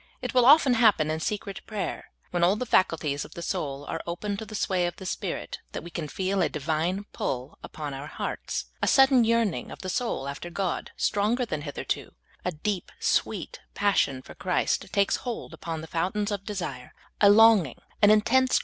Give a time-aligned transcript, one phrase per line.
[0.19, 4.01] It will often happen in secret prayer, when all the faculties of the soul are
[4.07, 7.93] open to the swaj^ of the Spirit, that we can feel a Divine pull upon
[7.93, 12.91] our hearts, a sudden yearning of the soul after God stronger than hitherto; a deep,
[12.99, 18.23] sweet passion for Christ takes hold upon the fountains of desire; a longing, an intense
[18.23, 18.57] THE DIVINE PULL.